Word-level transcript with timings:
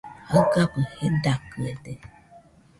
Jaɨgabɨ 0.31 0.79
jedakɨede 0.97 1.93